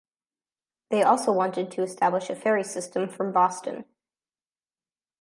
[0.89, 3.85] They also wanted to establish a ferry system from Boston.